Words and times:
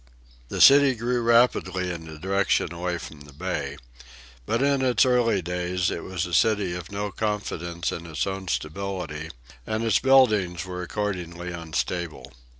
The 0.49 0.61
city 0.61 0.95
grew 0.95 1.21
rapidly 1.21 1.91
in 1.91 2.07
the 2.07 2.17
direction 2.17 2.73
away 2.73 2.97
from 2.97 3.21
the 3.21 3.31
bay. 3.33 3.77
But 4.47 4.63
in 4.63 4.81
its 4.81 5.05
early 5.05 5.43
days 5.43 5.91
it 5.91 6.03
was 6.03 6.25
a 6.25 6.33
city 6.33 6.73
with 6.73 6.91
no 6.91 7.11
confidence 7.11 7.91
in 7.91 8.07
its 8.07 8.25
own 8.25 8.47
stability, 8.47 9.29
and 9.67 9.83
its 9.83 9.99
buildings 9.99 10.65
were 10.65 10.81
accordingly 10.81 11.51
unstable. 11.51 12.33